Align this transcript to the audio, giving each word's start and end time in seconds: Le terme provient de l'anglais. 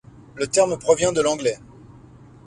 Le 0.33 0.47
terme 0.47 0.79
provient 0.79 1.11
de 1.11 1.21
l'anglais. 1.21 1.59